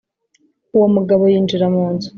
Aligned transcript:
Uwo 0.75 0.87
mugabo 0.95 1.23
yinjira 1.31 1.65
mu 1.75 1.85
nzu 1.93 2.09